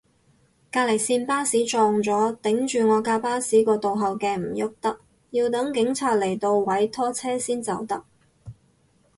[0.71, 8.03] 隔離線巴士撞咗，頂住我架巴士個倒後鏡唔郁得，要等警察嚟度位拖車先走得